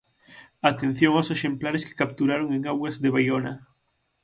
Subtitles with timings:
[0.71, 3.53] Atención aos exemplares que capturaron en augas de Baiona.